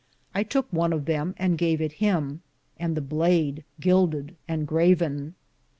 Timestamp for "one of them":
0.73-1.35